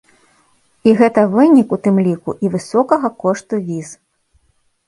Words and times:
І 0.89 0.93
гэта 1.01 1.25
вынік, 1.35 1.75
у 1.77 1.79
тым 1.87 1.95
ліку, 2.07 2.35
і 2.47 2.51
высокага 2.57 3.07
кошту 3.25 3.61
віз. 3.69 3.89